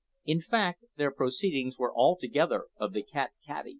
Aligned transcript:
In 0.25 0.41
fact 0.41 0.85
their 0.97 1.11
proceedings 1.11 1.77
were 1.77 1.93
altogether 1.95 2.65
of 2.77 2.93
the 2.93 3.03
cat 3.03 3.33
catty. 3.45 3.69